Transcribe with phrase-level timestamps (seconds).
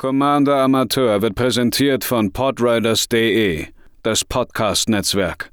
[0.00, 3.66] Commander Amateur wird präsentiert von podriders.de,
[4.02, 5.52] das Podcast-Netzwerk.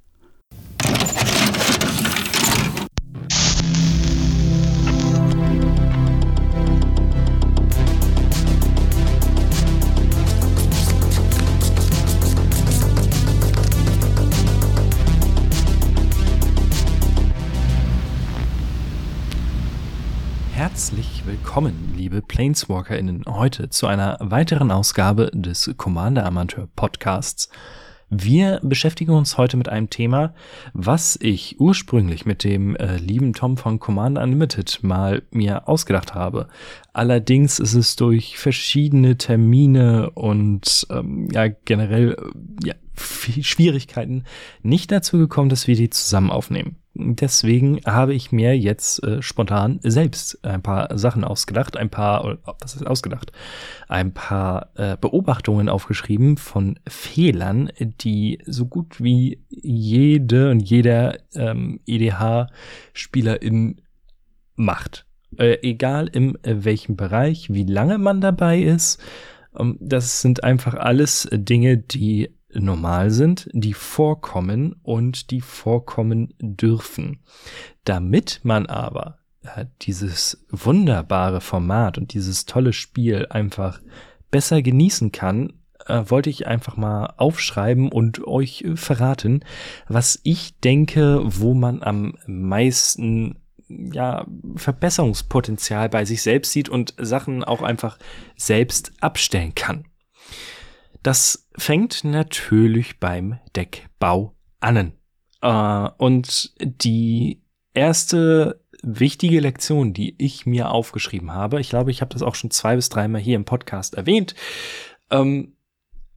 [20.54, 27.50] Herzlich willkommen, liebe PlaneswalkerInnen, heute zu einer weiteren Ausgabe des Commander Amateur Podcasts.
[28.10, 30.34] Wir beschäftigen uns heute mit einem Thema,
[30.74, 36.48] was ich ursprünglich mit dem äh, lieben Tom von Commander Unlimited mal mir ausgedacht habe.
[36.92, 44.24] Allerdings ist es durch verschiedene Termine und ähm, ja generell äh, ja, Schwierigkeiten
[44.64, 46.78] nicht dazu gekommen, dass wir die zusammen aufnehmen.
[47.00, 52.76] Deswegen habe ich mir jetzt äh, spontan selbst ein paar Sachen ausgedacht, ein paar, was
[52.76, 53.32] ist ausgedacht,
[53.88, 61.82] ein paar äh, Beobachtungen aufgeschrieben von Fehlern, die so gut wie jede und jeder ähm,
[61.86, 63.82] EDH-Spielerin
[64.56, 65.06] macht.
[65.38, 69.00] Äh, egal in äh, welchem Bereich, wie lange man dabei ist.
[69.58, 77.20] Ähm, das sind einfach alles Dinge, die normal sind, die vorkommen und die vorkommen dürfen.
[77.84, 83.82] Damit man aber äh, dieses wunderbare Format und dieses tolle Spiel einfach
[84.32, 85.54] besser genießen kann,
[85.88, 89.44] äh, wollte ich einfach mal aufschreiben und euch äh, verraten,
[89.88, 93.40] was ich denke, wo man am meisten
[93.70, 97.98] ja, Verbesserungspotenzial bei sich selbst sieht und Sachen auch einfach
[98.38, 99.86] selbst abstellen kann.
[101.08, 104.92] Das fängt natürlich beim Deckbau an.
[105.42, 107.42] Äh, und die
[107.74, 112.52] erste wichtige Lektion, die ich mir aufgeschrieben habe, ich glaube, ich habe das auch schon
[112.52, 114.36] zwei bis dreimal hier im Podcast erwähnt,
[115.10, 115.56] ähm,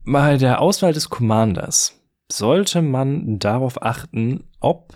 [0.03, 1.97] bei der Auswahl des Commanders
[2.29, 4.93] sollte man darauf achten, ob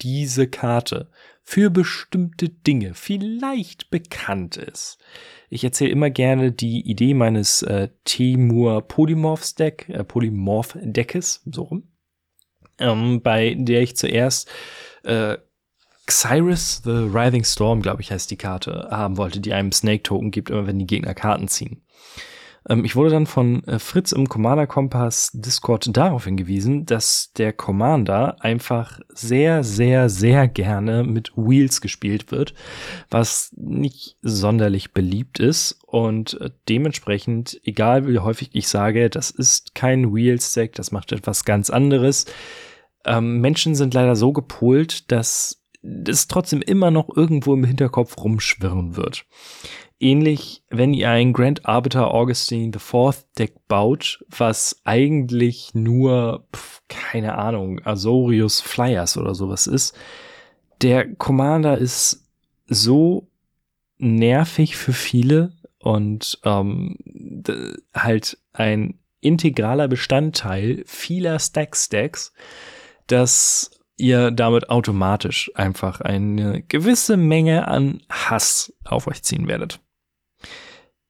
[0.00, 1.10] diese Karte
[1.42, 4.96] für bestimmte Dinge vielleicht bekannt ist.
[5.54, 11.62] Ich erzähle immer gerne die Idee meines äh, Timur Polymorphs Deck, äh, Polymorph Deckes, so
[11.62, 11.84] rum,
[12.80, 14.50] ähm, bei der ich zuerst
[15.04, 15.36] äh,
[16.06, 20.32] Xyrus the Writhing Storm, glaube ich, heißt die Karte, haben wollte, die einem Snake Token
[20.32, 21.82] gibt, immer wenn die Gegner Karten ziehen.
[22.68, 27.52] Ähm, ich wurde dann von äh, Fritz im Commander Kompass Discord darauf hingewiesen, dass der
[27.52, 32.54] Commander einfach sehr, sehr, sehr gerne mit Wheels gespielt wird,
[33.10, 39.74] was nicht sonderlich beliebt ist und äh, dementsprechend, egal wie häufig ich sage, das ist
[39.74, 42.26] kein Wheels-Deck, das macht etwas ganz anderes.
[43.04, 45.60] Ähm, Menschen sind leider so gepolt, dass
[46.06, 49.26] es trotzdem immer noch irgendwo im Hinterkopf rumschwirren wird
[50.00, 57.36] ähnlich, wenn ihr ein Grand Arbiter Augustine IV Deck baut, was eigentlich nur, pf, keine
[57.36, 59.96] Ahnung, Azorius Flyers oder sowas ist.
[60.82, 62.28] Der Commander ist
[62.66, 63.28] so
[63.98, 66.96] nervig für viele und ähm,
[67.94, 72.32] halt ein integraler Bestandteil vieler Stack-Stacks,
[73.06, 79.80] dass ihr damit automatisch einfach eine gewisse Menge an Hass auf euch ziehen werdet.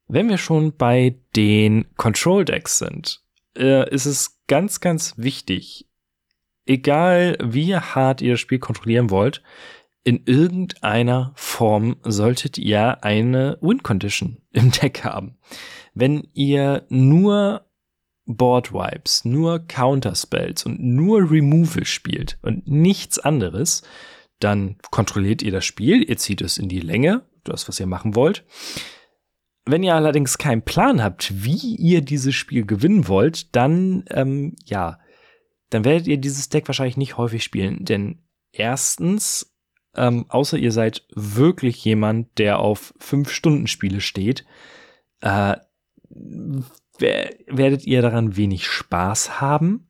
[0.06, 3.22] Wenn wir schon bei den Control Decks sind,
[3.56, 5.88] äh, ist es ganz, ganz wichtig,
[6.66, 9.42] egal wie hart ihr das Spiel kontrollieren wollt,
[10.03, 15.38] in irgendeiner Form solltet ihr eine Win Condition im Deck haben.
[15.94, 17.65] Wenn ihr nur
[18.26, 23.82] Board Wipes, nur Counter Spells und nur Removal spielt und nichts anderes,
[24.41, 28.15] dann kontrolliert ihr das Spiel, ihr zieht es in die Länge, das, was ihr machen
[28.15, 28.44] wollt.
[29.66, 34.98] Wenn ihr allerdings keinen Plan habt, wie ihr dieses Spiel gewinnen wollt, dann, ähm, ja,
[35.70, 37.84] dann werdet ihr dieses Deck wahrscheinlich nicht häufig spielen.
[37.84, 38.22] Denn
[38.53, 39.54] erstens,
[39.97, 44.44] ähm, außer ihr seid wirklich jemand, der auf 5-Stunden-Spiele steht,
[45.20, 45.56] äh,
[46.98, 49.89] werdet ihr daran wenig Spaß haben.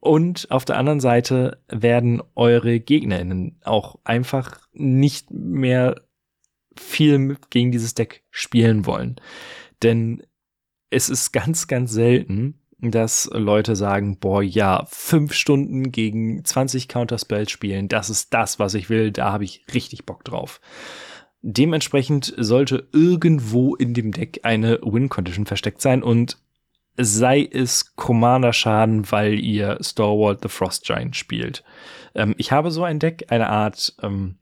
[0.00, 6.03] Und auf der anderen Seite werden eure GegnerInnen auch einfach nicht mehr
[6.76, 9.16] viel gegen dieses Deck spielen wollen.
[9.82, 10.22] Denn
[10.90, 17.50] es ist ganz, ganz selten, dass Leute sagen, boah, ja, fünf Stunden gegen 20 Counterspells
[17.50, 20.60] spielen, das ist das, was ich will, da habe ich richtig Bock drauf.
[21.42, 26.38] Dementsprechend sollte irgendwo in dem Deck eine Win-Condition versteckt sein und
[26.96, 31.64] sei es Commander-Schaden, weil ihr Stalwart the Frost Giant spielt.
[32.14, 34.36] Ähm, ich habe so ein Deck, eine Art ähm,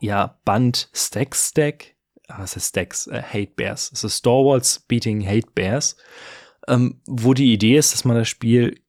[0.00, 1.94] ja, Band Stack Stack.
[2.28, 3.06] ah, was heißt Decks?
[3.06, 3.90] Äh, Hate Bears.
[3.92, 5.96] Es ist Stalwarts beating Hate Bears,
[6.68, 8.80] ähm, wo die Idee ist, dass man das Spiel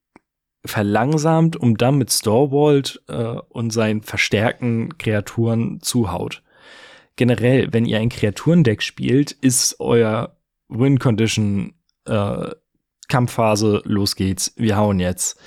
[0.65, 6.43] verlangsamt, um dann mit Stalwart äh, und seinen verstärkten Kreaturen zuhaut.
[7.15, 10.37] Generell, wenn ihr ein Kreaturendeck spielt, ist euer
[10.67, 11.73] Win-Condition
[12.05, 12.51] äh,
[13.07, 15.39] Kampfphase, los geht's, wir hauen jetzt.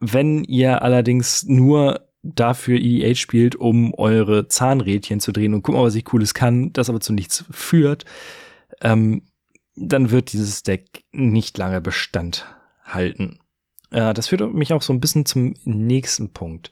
[0.00, 5.94] Wenn ihr allerdings nur dafür EDH spielt, um eure Zahnrädchen zu drehen und gucken, was
[5.94, 8.04] ich Cooles kann, das aber zu nichts führt,
[8.80, 9.22] ähm,
[9.76, 12.46] dann wird dieses Deck nicht lange Bestand
[12.84, 13.38] halten.
[13.90, 16.70] Äh, das führt mich auch so ein bisschen zum nächsten Punkt.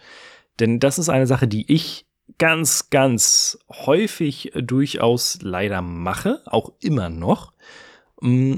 [0.58, 2.06] Denn das ist eine Sache, die ich
[2.38, 7.52] ganz, ganz häufig durchaus leider mache, auch immer noch.
[8.20, 8.56] Mm,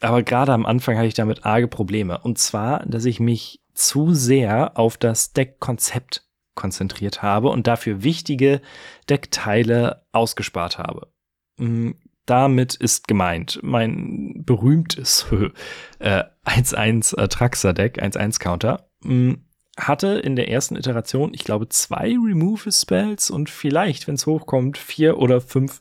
[0.00, 2.18] aber gerade am Anfang hatte ich damit arge Probleme.
[2.18, 6.25] Und zwar, dass ich mich zu sehr auf das Deckkonzept
[6.56, 8.60] konzentriert habe und dafür wichtige
[9.08, 11.12] Deckteile ausgespart habe.
[11.58, 11.92] Mm,
[12.26, 15.26] damit ist gemeint mein berühmtes
[16.00, 19.34] äh, 1-1 äh, Traxer-Deck, 1-1-Counter, mm,
[19.78, 25.18] hatte in der ersten Iteration, ich glaube, zwei Remove-Spells und vielleicht, wenn es hochkommt, vier
[25.18, 25.80] oder fünf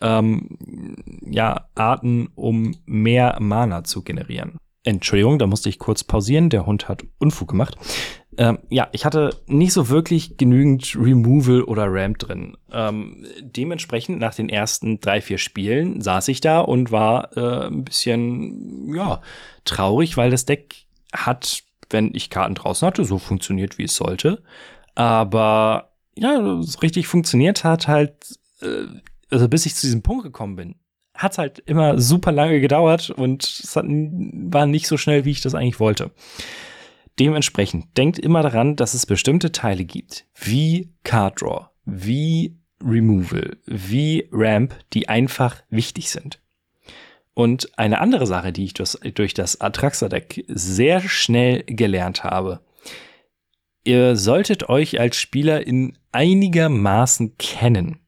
[0.00, 4.58] ähm, ja, Arten, um mehr Mana zu generieren.
[4.82, 6.48] Entschuldigung, da musste ich kurz pausieren.
[6.48, 7.76] Der Hund hat Unfug gemacht.
[8.38, 12.56] Ähm, ja, ich hatte nicht so wirklich genügend Removal oder Ramp drin.
[12.72, 17.84] Ähm, dementsprechend nach den ersten drei, vier Spielen saß ich da und war äh, ein
[17.84, 19.20] bisschen, ja,
[19.64, 24.42] traurig, weil das Deck hat, wenn ich Karten draußen hatte, so funktioniert, wie es sollte.
[24.94, 28.14] Aber ja, richtig funktioniert hat halt,
[28.62, 28.86] äh,
[29.30, 30.76] also bis ich zu diesem Punkt gekommen bin,
[31.14, 35.40] hat halt immer super lange gedauert und es hat, war nicht so schnell, wie ich
[35.40, 36.10] das eigentlich wollte.
[37.18, 44.28] Dementsprechend denkt immer daran, dass es bestimmte Teile gibt, wie Card Draw, wie Removal, wie
[44.32, 46.40] Ramp, die einfach wichtig sind.
[47.34, 52.60] Und eine andere Sache, die ich durch, das Atraxa-Deck sehr schnell gelernt habe,
[53.84, 58.00] ihr solltet euch als Spieler in einigermaßen kennen.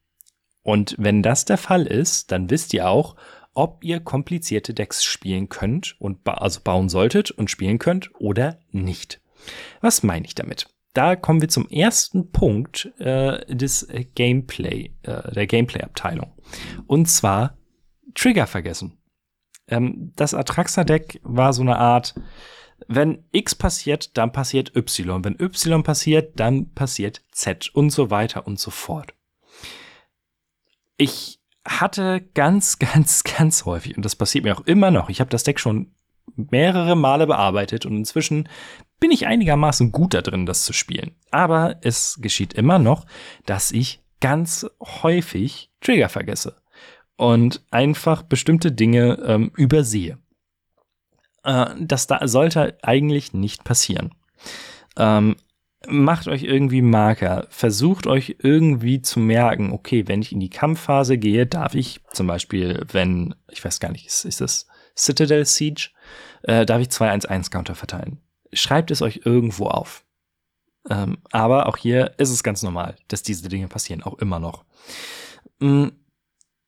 [0.62, 3.16] Und wenn das der Fall ist, dann wisst ihr auch,
[3.54, 8.58] ob ihr komplizierte Decks spielen könnt und ba also bauen solltet und spielen könnt oder
[8.70, 9.20] nicht.
[9.80, 10.68] Was meine ich damit?
[10.94, 16.32] Da kommen wir zum ersten Punkt äh, des Gameplay, äh, der Gameplay-Abteilung.
[16.86, 17.56] Und zwar
[18.14, 18.98] Trigger vergessen.
[19.68, 22.14] Ähm, das Atraxa-Deck war so eine Art,
[22.88, 25.24] wenn X passiert, dann passiert Y.
[25.24, 29.14] Wenn Y passiert, dann passiert Z und so weiter und so fort
[31.02, 35.30] ich hatte ganz, ganz, ganz häufig, und das passiert mir auch immer noch, ich habe
[35.30, 35.92] das Deck schon
[36.36, 38.48] mehrere Male bearbeitet und inzwischen
[39.00, 41.16] bin ich einigermaßen gut da drin, das zu spielen.
[41.30, 43.06] Aber es geschieht immer noch,
[43.44, 46.62] dass ich ganz häufig Trigger vergesse
[47.16, 50.18] und einfach bestimmte Dinge ähm, übersehe.
[51.42, 54.14] Äh, das da sollte eigentlich nicht passieren.
[54.96, 55.36] Ähm,
[55.88, 61.18] macht euch irgendwie Marker, versucht euch irgendwie zu merken, okay, wenn ich in die Kampfphase
[61.18, 65.90] gehe, darf ich zum Beispiel, wenn, ich weiß gar nicht, ist, ist das Citadel Siege,
[66.42, 68.20] äh, darf ich 2-1-1-Counter verteilen.
[68.52, 70.04] Schreibt es euch irgendwo auf.
[70.88, 74.64] Ähm, aber auch hier ist es ganz normal, dass diese Dinge passieren, auch immer noch.
[75.60, 75.92] Mhm,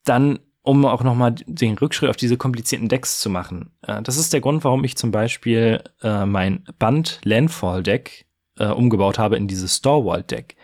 [0.05, 3.73] dann, um auch nochmal den Rückschritt auf diese komplizierten Decks zu machen.
[3.83, 8.27] Äh, das ist der Grund, warum ich zum Beispiel äh, mein Band Landfall Deck
[8.58, 10.56] äh, umgebaut habe in dieses Storewall-Deck.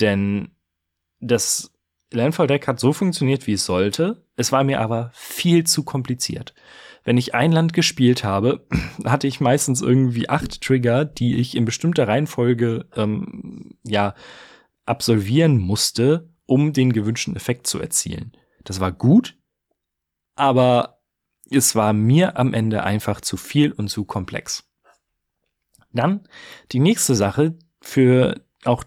[0.00, 0.50] Denn
[1.20, 1.72] das
[2.12, 4.24] Landfall-Deck hat so funktioniert, wie es sollte.
[4.36, 6.54] Es war mir aber viel zu kompliziert.
[7.04, 8.66] Wenn ich ein Land gespielt habe,
[9.04, 14.14] hatte ich meistens irgendwie acht Trigger, die ich in bestimmter Reihenfolge ähm, ja
[14.86, 18.32] absolvieren musste, um den gewünschten Effekt zu erzielen.
[18.64, 19.36] Das war gut,
[20.34, 21.00] aber
[21.50, 24.68] es war mir am Ende einfach zu viel und zu komplex.
[25.94, 26.28] Dann
[26.72, 28.84] die nächste Sache, für auch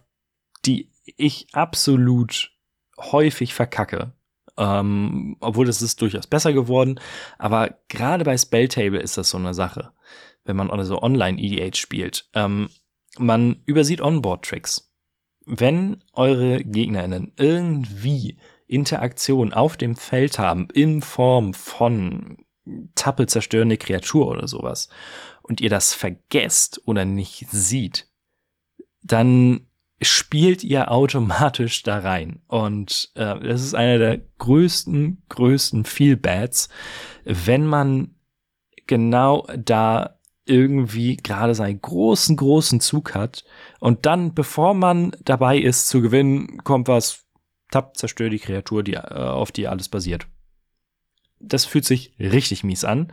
[0.66, 2.52] die ich absolut
[3.00, 4.14] häufig verkacke.
[4.58, 7.00] Ähm, obwohl das ist durchaus besser geworden.
[7.38, 9.92] Aber gerade bei Spelltable ist das so eine Sache.
[10.44, 12.30] Wenn man also online EDH spielt.
[12.34, 12.70] Ähm,
[13.18, 14.92] man übersieht Onboard-Tricks.
[15.46, 18.38] Wenn eure GegnerInnen irgendwie
[18.68, 22.38] Interaktion auf dem Feld haben in Form von
[22.96, 24.90] Tappe zerstörende Kreatur oder sowas
[25.48, 28.08] und ihr das vergesst oder nicht sieht,
[29.01, 29.68] dann
[30.01, 32.42] spielt ihr automatisch da rein.
[32.48, 36.70] Und äh, das ist einer der größten, größten Feelbads,
[37.24, 38.16] wenn man
[38.86, 43.44] genau da irgendwie gerade seinen großen, großen Zug hat
[43.80, 47.25] und dann, bevor man dabei ist zu gewinnen, kommt was
[47.70, 50.27] Tapp, zerstör die Kreatur, die, äh, auf die alles basiert.
[51.39, 53.12] Das fühlt sich richtig mies an.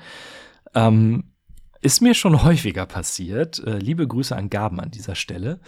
[0.74, 1.33] Ähm,
[1.84, 3.58] ist mir schon häufiger passiert.
[3.60, 5.60] Äh, liebe Grüße an Gaben an dieser Stelle.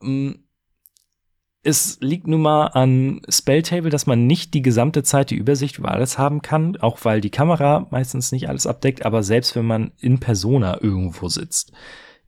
[0.00, 0.44] Ähm,
[1.64, 5.92] es liegt nun mal an Spelltable, dass man nicht die gesamte Zeit die Übersicht über
[5.92, 9.92] alles haben kann, auch weil die Kamera meistens nicht alles abdeckt, aber selbst wenn man
[9.98, 11.70] in Persona irgendwo sitzt,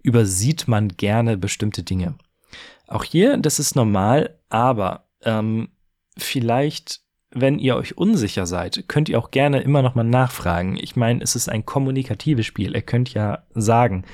[0.03, 2.15] übersieht man gerne bestimmte Dinge.
[2.87, 5.71] Auch hier, das ist normal, aber ähm,
[6.17, 7.01] vielleicht,
[7.35, 10.77] wenn ihr euch unsicher seid, könnt ihr auch gerne immer noch mal nachfragen.
[10.81, 12.75] Ich meine, es ist ein kommunikatives Spiel.
[12.75, 14.05] Ihr könnt ja sagen,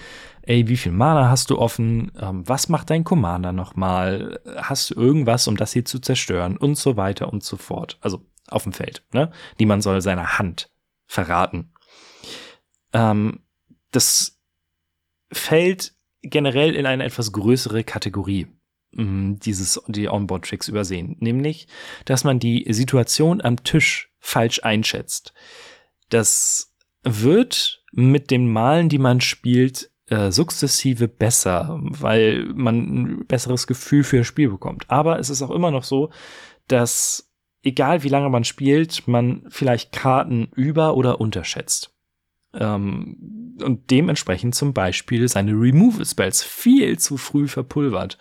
[0.43, 2.13] ey, wie viel Mana hast du offen?
[2.21, 4.41] Ähm, was macht dein Commander nochmal?
[4.57, 6.57] Hast du irgendwas, um das hier zu zerstören?
[6.57, 7.99] Und so weiter und so fort.
[8.01, 9.31] Also auf dem Feld, ne?
[9.59, 10.71] Niemand soll seine Hand
[11.07, 11.73] verraten.
[12.93, 13.41] Ähm,
[13.93, 14.41] das
[15.33, 18.49] fällt generell in eine etwas größere Kategorie
[18.93, 21.69] dieses die Onboard-Tricks übersehen, nämlich,
[22.05, 25.33] dass man die Situation am Tisch falsch einschätzt.
[26.09, 33.67] Das wird mit den Malen, die man spielt, äh, sukzessive besser, weil man ein besseres
[33.67, 34.91] Gefühl für das Spiel bekommt.
[34.91, 36.11] Aber es ist auch immer noch so,
[36.67, 37.31] dass
[37.63, 41.95] egal wie lange man spielt, man vielleicht Karten über- oder unterschätzt.
[42.55, 48.19] Ähm, und dementsprechend zum Beispiel seine Removal Spells viel zu früh verpulvert.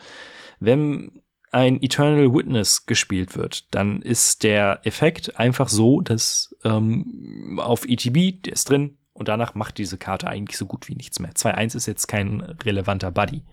[0.60, 7.86] Wenn ein Eternal Witness gespielt wird, dann ist der Effekt einfach so, dass ähm, auf
[7.86, 11.34] ETB, der ist drin, und danach macht diese Karte eigentlich so gut wie nichts mehr.
[11.34, 13.44] 2-1 ist jetzt kein relevanter Buddy.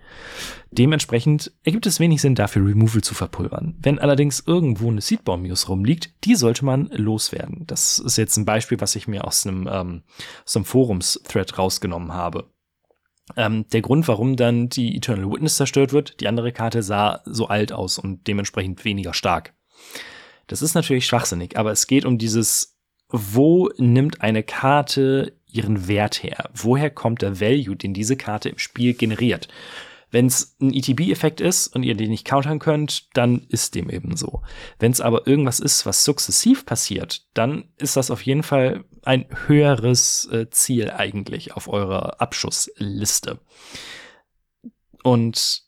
[0.70, 3.74] Dementsprechend ergibt es wenig Sinn, dafür Removal zu verpulvern.
[3.80, 7.66] Wenn allerdings irgendwo eine Seedbomb Muse rumliegt, die sollte man loswerden.
[7.66, 10.02] Das ist jetzt ein Beispiel, was ich mir aus einem, ähm,
[10.44, 12.48] aus einem Forums-Thread rausgenommen habe.
[13.36, 17.48] Ähm, der Grund, warum dann die Eternal Witness zerstört wird, die andere Karte sah so
[17.48, 19.54] alt aus und dementsprechend weniger stark.
[20.46, 22.76] Das ist natürlich schwachsinnig, aber es geht um dieses,
[23.08, 26.50] wo nimmt eine Karte ihren Wert her?
[26.54, 29.48] Woher kommt der Value, den diese Karte im Spiel generiert?
[30.16, 34.16] Wenn es ein ETB-Effekt ist und ihr den nicht countern könnt, dann ist dem eben
[34.16, 34.40] so.
[34.78, 39.26] Wenn es aber irgendwas ist, was sukzessiv passiert, dann ist das auf jeden Fall ein
[39.46, 43.40] höheres äh, Ziel eigentlich auf eurer Abschussliste.
[45.02, 45.64] Und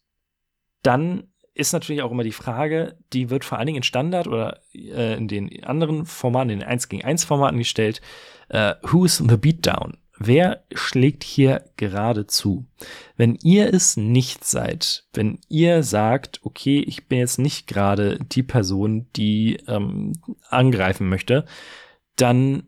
[0.80, 4.62] dann ist natürlich auch immer die Frage, die wird vor allen Dingen in Standard oder
[4.72, 8.00] äh, in den anderen Formaten, in den 1 gegen 1 Formaten gestellt.
[8.48, 9.98] Äh, who's the beatdown?
[10.18, 12.66] Wer schlägt hier gerade zu?
[13.16, 18.42] Wenn ihr es nicht seid, wenn ihr sagt, okay, ich bin jetzt nicht gerade die
[18.42, 20.14] Person, die ähm,
[20.48, 21.44] angreifen möchte,
[22.16, 22.64] dann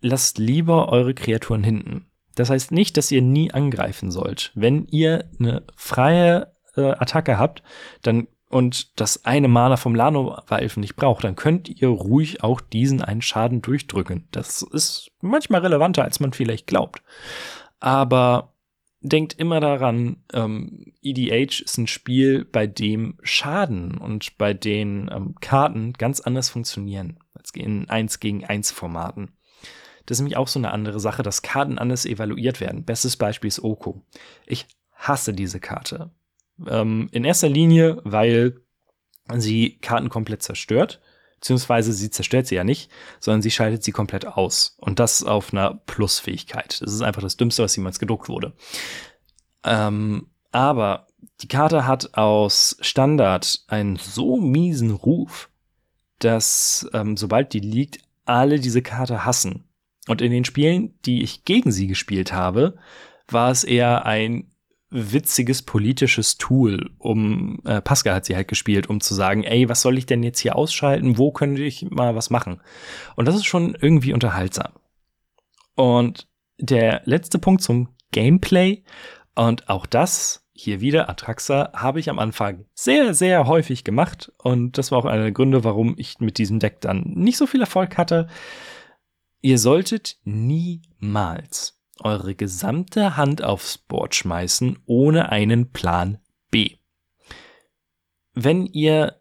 [0.00, 2.06] lasst lieber eure Kreaturen hinten.
[2.34, 4.50] Das heißt nicht, dass ihr nie angreifen sollt.
[4.54, 7.62] Wenn ihr eine freie äh, Attacke habt,
[8.02, 13.00] dann und das eine Mana vom Lano-Walfen nicht braucht, dann könnt ihr ruhig auch diesen
[13.00, 14.26] einen Schaden durchdrücken.
[14.32, 17.00] Das ist manchmal relevanter, als man vielleicht glaubt.
[17.78, 18.52] Aber
[19.00, 25.36] denkt immer daran, ähm, EDH ist ein Spiel, bei dem Schaden und bei den ähm,
[25.40, 29.30] Karten ganz anders funktionieren als in 1 gegen 1 Formaten.
[30.06, 32.84] Das ist nämlich auch so eine andere Sache, dass Karten anders evaluiert werden.
[32.84, 34.02] Bestes Beispiel ist Oko.
[34.44, 36.10] Ich hasse diese Karte.
[36.68, 38.60] Ähm, in erster Linie, weil
[39.34, 41.00] sie Karten komplett zerstört.
[41.40, 44.76] Beziehungsweise sie zerstört sie ja nicht, sondern sie schaltet sie komplett aus.
[44.78, 46.80] Und das auf einer Plusfähigkeit.
[46.82, 48.52] Das ist einfach das Dümmste, was jemals gedruckt wurde.
[49.64, 51.06] Ähm, aber
[51.40, 55.48] die Karte hat aus Standard einen so miesen Ruf,
[56.18, 59.64] dass ähm, sobald die liegt, alle diese Karte hassen.
[60.08, 62.76] Und in den Spielen, die ich gegen sie gespielt habe,
[63.28, 64.50] war es eher ein
[64.90, 69.82] witziges politisches Tool, um äh, Pascal hat sie halt gespielt, um zu sagen, ey, was
[69.82, 71.16] soll ich denn jetzt hier ausschalten?
[71.16, 72.60] Wo könnte ich mal was machen?
[73.14, 74.72] Und das ist schon irgendwie unterhaltsam.
[75.76, 76.28] Und
[76.58, 78.82] der letzte Punkt zum Gameplay
[79.34, 84.76] und auch das hier wieder Atraxa habe ich am Anfang sehr sehr häufig gemacht und
[84.76, 87.60] das war auch einer der Gründe, warum ich mit diesem Deck dann nicht so viel
[87.60, 88.28] Erfolg hatte.
[89.40, 96.18] Ihr solltet niemals eure gesamte Hand aufs Board schmeißen ohne einen Plan
[96.50, 96.76] B.
[98.34, 99.20] Wenn ihr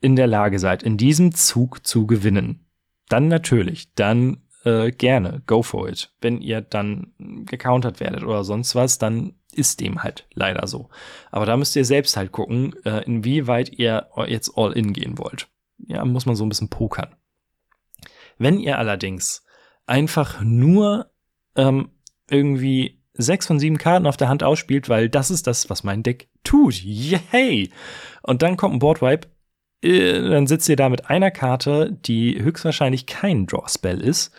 [0.00, 2.66] in der Lage seid, in diesem Zug zu gewinnen,
[3.08, 6.12] dann natürlich, dann äh, gerne, go for it.
[6.20, 10.90] Wenn ihr dann gecountert werdet oder sonst was, dann ist dem halt leider so.
[11.30, 15.48] Aber da müsst ihr selbst halt gucken, äh, inwieweit ihr jetzt all in gehen wollt.
[15.78, 17.14] Ja, muss man so ein bisschen pokern.
[18.38, 19.44] Wenn ihr allerdings
[19.86, 21.10] einfach nur
[21.56, 21.90] ähm,
[22.30, 26.02] irgendwie sechs von sieben Karten auf der Hand ausspielt, weil das ist das, was mein
[26.02, 26.82] Deck tut.
[26.82, 27.70] Yay!
[28.22, 29.28] Und dann kommt ein Boardwipe,
[29.82, 34.32] äh, dann sitzt ihr da mit einer Karte, die höchstwahrscheinlich kein Draw-Spell ist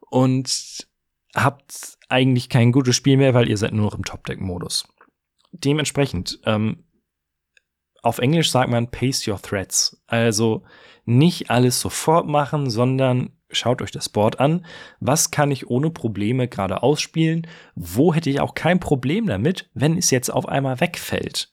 [0.00, 0.86] und
[1.34, 4.88] habt eigentlich kein gutes Spiel mehr, weil ihr seid nur noch im Top-Deck-Modus.
[5.52, 6.84] Dementsprechend, ähm,
[8.02, 10.00] auf Englisch sagt man pace your threats.
[10.06, 10.62] Also
[11.04, 14.64] nicht alles sofort machen, sondern schaut euch das Board an.
[15.00, 17.46] Was kann ich ohne Probleme gerade ausspielen?
[17.74, 21.52] Wo hätte ich auch kein Problem damit, wenn es jetzt auf einmal wegfällt?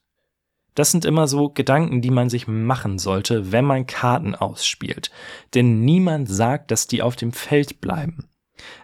[0.74, 5.10] Das sind immer so Gedanken, die man sich machen sollte, wenn man Karten ausspielt.
[5.54, 8.28] Denn niemand sagt, dass die auf dem Feld bleiben.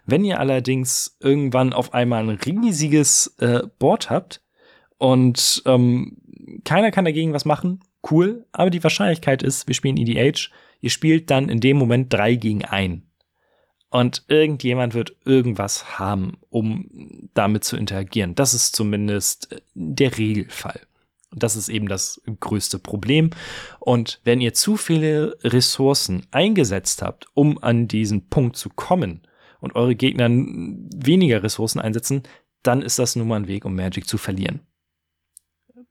[0.04, 4.42] Wenn ihr allerdings irgendwann auf einmal ein riesiges äh, Board habt
[4.98, 6.16] und ähm,
[6.64, 11.30] keiner kann dagegen was machen, cool, aber die Wahrscheinlichkeit ist, wir spielen EDH, ihr spielt
[11.30, 13.06] dann in dem Moment drei gegen ein.
[13.90, 18.34] Und irgendjemand wird irgendwas haben, um damit zu interagieren.
[18.34, 20.80] Das ist zumindest der Regelfall.
[21.30, 23.30] Das ist eben das größte Problem.
[23.78, 29.22] Und wenn ihr zu viele Ressourcen eingesetzt habt, um an diesen Punkt zu kommen
[29.60, 32.24] und eure Gegner weniger Ressourcen einsetzen,
[32.62, 34.60] dann ist das nun mal ein Weg, um Magic zu verlieren.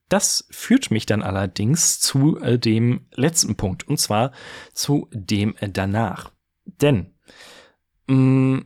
[0.10, 4.32] Das führt mich dann allerdings zu äh, dem letzten Punkt, und zwar
[4.74, 6.32] zu dem äh, danach.
[6.66, 7.14] Denn
[8.08, 8.66] mh, mm,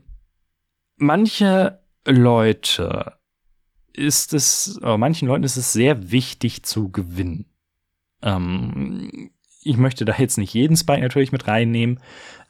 [0.97, 3.13] manche Leute
[3.93, 7.45] ist es, oder manchen Leuten ist es sehr wichtig zu gewinnen.
[8.21, 11.99] Ähm, ich möchte da jetzt nicht jeden Spike natürlich mit reinnehmen.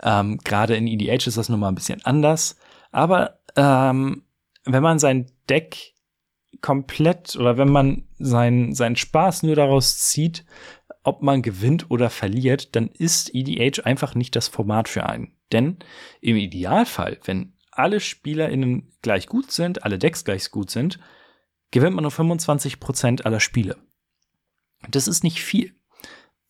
[0.03, 2.58] Ähm, Gerade in EDH ist das nun mal ein bisschen anders.
[2.91, 4.24] Aber ähm,
[4.65, 5.96] wenn man sein Deck
[6.62, 10.46] komplett oder wenn man seinen sein Spaß nur daraus zieht,
[11.04, 15.32] ob man gewinnt oder verliert, dann ist EDH einfach nicht das Format für einen.
[15.52, 15.78] Denn
[16.20, 21.00] im Idealfall, wenn alle SpielerInnen gleich gut sind, alle Decks gleich gut sind,
[21.72, 23.78] gewinnt man nur 25% aller Spiele.
[24.90, 25.74] Das ist nicht viel.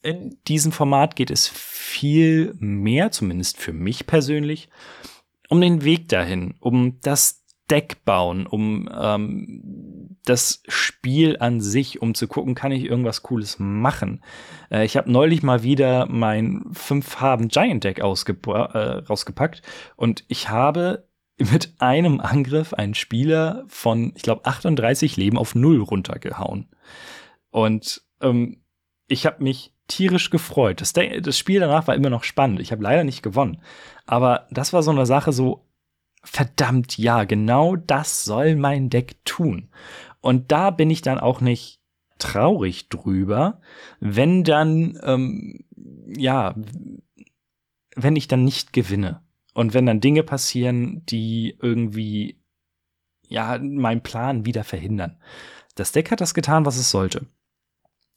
[0.01, 4.69] In diesem Format geht es viel mehr, zumindest für mich persönlich,
[5.49, 12.13] um den Weg dahin, um das Deck bauen, um ähm, das Spiel an sich, um
[12.13, 14.23] zu gucken, kann ich irgendwas Cooles machen.
[14.71, 19.61] Äh, ich habe neulich mal wieder mein fünf Farben Giant Deck äh, rausgepackt
[19.95, 25.81] und ich habe mit einem Angriff einen Spieler von, ich glaube, 38 Leben auf null
[25.81, 26.67] runtergehauen.
[27.51, 28.61] Und ähm,
[29.07, 30.81] ich habe mich tierisch gefreut.
[30.81, 32.59] Das, das Spiel danach war immer noch spannend.
[32.59, 33.61] Ich habe leider nicht gewonnen.
[34.05, 35.66] Aber das war so eine Sache, so,
[36.27, 39.69] verdammt, ja, genau das soll mein Deck tun.
[40.21, 41.81] Und da bin ich dann auch nicht
[42.19, 43.61] traurig drüber,
[43.99, 45.65] wenn dann, ähm,
[46.07, 46.55] ja,
[47.95, 49.21] wenn ich dann nicht gewinne.
[49.53, 52.39] Und wenn dann Dinge passieren, die irgendwie,
[53.27, 55.17] ja, meinen Plan wieder verhindern.
[55.75, 57.25] Das Deck hat das getan, was es sollte.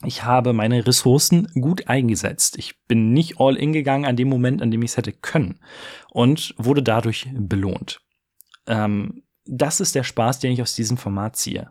[0.05, 2.57] Ich habe meine Ressourcen gut eingesetzt.
[2.59, 5.61] Ich bin nicht all in gegangen an dem Moment, an dem ich es hätte können
[6.11, 8.01] und wurde dadurch belohnt.
[8.67, 11.71] Ähm, das ist der Spaß, den ich aus diesem Format ziehe.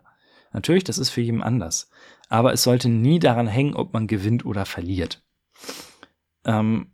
[0.52, 1.90] Natürlich, das ist für jeden anders.
[2.28, 5.24] Aber es sollte nie daran hängen, ob man gewinnt oder verliert.
[6.44, 6.92] Ähm,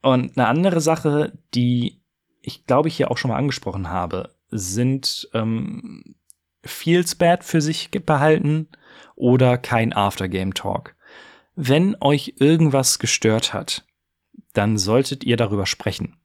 [0.00, 1.98] und eine andere Sache, die
[2.48, 6.16] ich glaube ich hier auch schon mal angesprochen habe, sind ähm,
[6.64, 8.68] Feels Bad für sich behalten
[9.14, 10.94] oder kein Aftergame Talk.
[11.54, 13.84] Wenn euch irgendwas gestört hat,
[14.52, 16.16] dann solltet ihr darüber sprechen.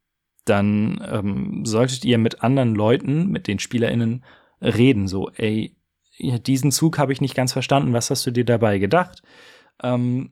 [0.45, 4.23] Dann ähm, solltet ihr mit anderen Leuten, mit den SpielerInnen
[4.61, 5.07] reden.
[5.07, 5.75] So, ey,
[6.19, 7.93] diesen Zug habe ich nicht ganz verstanden.
[7.93, 9.23] Was hast du dir dabei gedacht?
[9.81, 10.31] Ähm,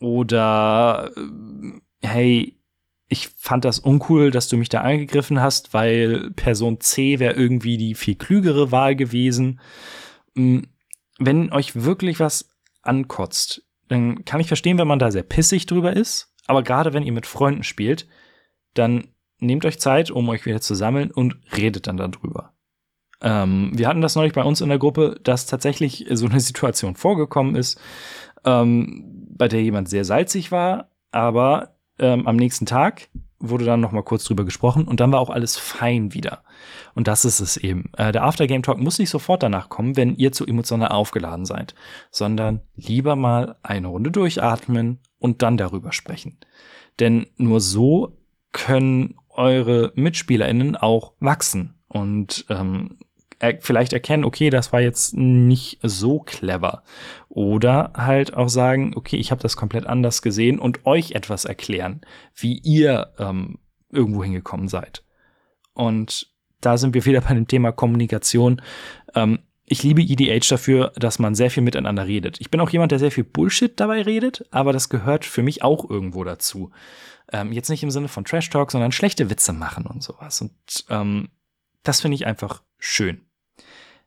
[0.00, 2.58] oder äh, hey,
[3.08, 7.76] ich fand das uncool, dass du mich da angegriffen hast, weil Person C wäre irgendwie
[7.76, 9.60] die viel klügere Wahl gewesen.
[10.34, 10.60] Mm,
[11.18, 12.50] wenn euch wirklich was
[12.82, 16.32] ankotzt, dann kann ich verstehen, wenn man da sehr pissig drüber ist.
[16.46, 18.06] Aber gerade wenn ihr mit Freunden spielt,
[18.74, 22.54] dann nehmt euch Zeit, um euch wieder zu sammeln und redet dann darüber.
[23.20, 26.96] Ähm, wir hatten das neulich bei uns in der Gruppe, dass tatsächlich so eine Situation
[26.96, 27.80] vorgekommen ist,
[28.44, 33.92] ähm, bei der jemand sehr salzig war, aber ähm, am nächsten Tag wurde dann noch
[33.92, 36.42] mal kurz drüber gesprochen und dann war auch alles fein wieder.
[36.94, 37.90] Und das ist es eben.
[37.96, 41.74] Äh, der Aftergame Talk muss nicht sofort danach kommen, wenn ihr zu emotional aufgeladen seid,
[42.10, 46.38] sondern lieber mal eine Runde durchatmen und dann darüber sprechen.
[47.00, 48.16] Denn nur so
[48.52, 52.98] können eure MitspielerInnen auch wachsen und ähm,
[53.60, 56.82] vielleicht erkennen, okay, das war jetzt nicht so clever.
[57.28, 62.00] Oder halt auch sagen, okay, ich habe das komplett anders gesehen und euch etwas erklären,
[62.34, 63.58] wie ihr ähm,
[63.90, 65.04] irgendwo hingekommen seid.
[65.72, 66.28] Und
[66.60, 68.62] da sind wir wieder bei dem Thema Kommunikation.
[69.14, 72.40] Ähm, ich liebe EDH dafür, dass man sehr viel miteinander redet.
[72.40, 75.62] Ich bin auch jemand, der sehr viel Bullshit dabei redet, aber das gehört für mich
[75.62, 76.70] auch irgendwo dazu.
[77.32, 80.42] Ähm, jetzt nicht im Sinne von Trash Talk, sondern schlechte Witze machen und sowas.
[80.42, 80.52] Und
[80.90, 81.28] ähm,
[81.84, 83.24] das finde ich einfach schön.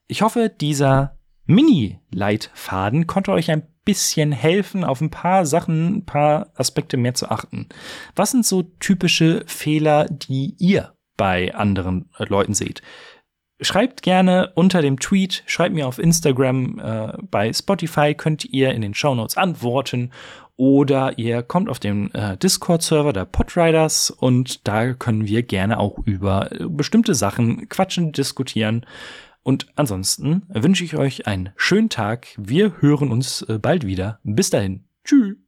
[0.07, 6.51] Ich hoffe, dieser Mini-Leitfaden konnte euch ein bisschen helfen, auf ein paar Sachen, ein paar
[6.55, 7.69] Aspekte mehr zu achten.
[8.15, 12.81] Was sind so typische Fehler, die ihr bei anderen Leuten seht?
[13.61, 18.81] Schreibt gerne unter dem Tweet, schreibt mir auf Instagram, äh, bei Spotify könnt ihr in
[18.81, 20.11] den Show Notes antworten
[20.57, 25.99] oder ihr kommt auf den äh, Discord-Server der Podriders und da können wir gerne auch
[25.99, 28.85] über äh, bestimmte Sachen quatschen, diskutieren.
[29.43, 32.27] Und ansonsten wünsche ich euch einen schönen Tag.
[32.37, 34.19] Wir hören uns äh, bald wieder.
[34.23, 34.83] Bis dahin.
[35.05, 35.46] Tschüss.